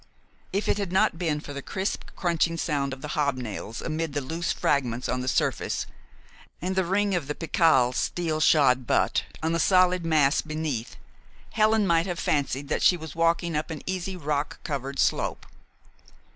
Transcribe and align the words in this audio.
If 0.51 0.67
it 0.67 0.79
had 0.79 0.91
not 0.91 1.19
been 1.19 1.39
for 1.41 1.53
the 1.53 1.61
crisp 1.61 2.05
crunching 2.15 2.57
sound 2.57 2.91
of 2.91 3.03
the 3.03 3.09
hobnails 3.09 3.83
amid 3.83 4.13
the 4.13 4.19
loose 4.21 4.51
fragments 4.51 5.07
on 5.07 5.21
the 5.21 5.27
surface, 5.27 5.85
and 6.59 6.75
the 6.75 6.83
ring 6.85 7.13
of 7.13 7.27
the 7.27 7.35
pickel's 7.35 7.97
steel 7.97 8.39
shod 8.39 8.87
butt 8.87 9.25
on 9.43 9.51
the 9.51 9.59
solid 9.59 10.03
mass 10.03 10.41
beneath, 10.41 10.95
Helen 11.51 11.85
might 11.85 12.07
have 12.07 12.17
fancied 12.17 12.67
that 12.67 12.81
she 12.81 12.97
was 12.97 13.13
walking 13.15 13.55
up 13.55 13.69
an 13.69 13.83
easy 13.85 14.17
rock 14.17 14.57
covered 14.63 14.97
slope. 14.97 15.45